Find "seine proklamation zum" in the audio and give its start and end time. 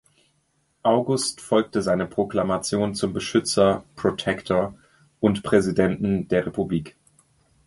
1.83-3.13